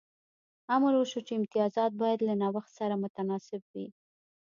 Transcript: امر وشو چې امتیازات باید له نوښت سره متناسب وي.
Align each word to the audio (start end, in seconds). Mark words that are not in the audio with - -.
امر 0.75 0.93
وشو 0.97 1.19
چې 1.27 1.33
امتیازات 1.39 1.91
باید 2.01 2.19
له 2.27 2.33
نوښت 2.41 2.71
سره 2.79 2.95
متناسب 3.03 3.61
وي. 3.71 3.87